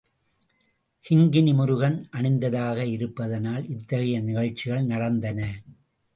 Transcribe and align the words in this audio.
கிங்கிணி 1.05 1.53
முருகன் 1.55 2.09
அணிந்ததாக 2.11 2.79
இருப்பதனால் 2.85 3.67
இத்தகைய 3.67 4.19
நிகழ்ச்சிகள் 4.21 4.83
நடந்தன. 4.83 5.39